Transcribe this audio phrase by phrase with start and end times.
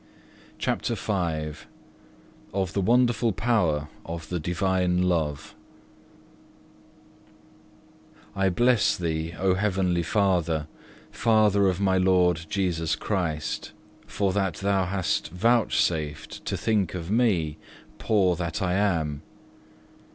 [0.57, 1.11] CHAPTER V
[2.55, 5.53] Of the wonderful power of the Divine Love
[8.35, 10.65] I bless Thee, O Heavenly Father,
[11.11, 13.73] Father of my Lord Jesus Christ,
[14.07, 17.57] for that Thou hast vouchsafed to think of me,
[17.99, 19.21] poor that I am.